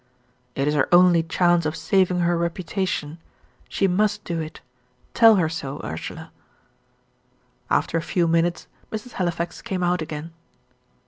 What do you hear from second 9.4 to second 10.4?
came out again.